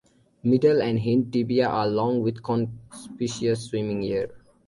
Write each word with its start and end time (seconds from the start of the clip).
Middle 0.41 0.81
and 0.81 0.99
hind 0.99 1.31
tibia 1.31 1.67
are 1.67 1.85
long 1.87 2.23
with 2.23 2.41
conspicuous 2.41 3.65
swimming 3.69 4.01
hair. 4.01 4.31